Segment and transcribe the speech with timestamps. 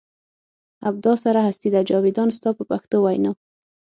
[0.89, 3.31] ابدا سره هستي ده جاویدان ستا په پښتو وینا.